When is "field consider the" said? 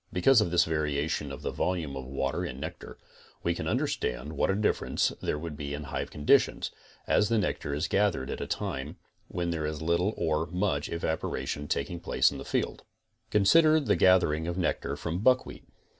12.45-13.95